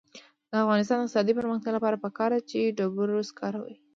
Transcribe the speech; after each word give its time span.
د 0.49 0.51
افغانستان 0.63 0.97
د 0.99 1.03
اقتصادي 1.03 1.33
پرمختګ 1.39 1.71
لپاره 1.77 2.01
پکار 2.03 2.29
ده 2.35 2.39
چې 2.49 2.73
ډبرو 2.77 3.27
سکاره 3.29 3.59
وي. 3.63 3.75